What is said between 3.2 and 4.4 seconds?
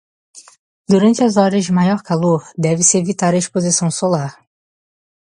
a exposição solar.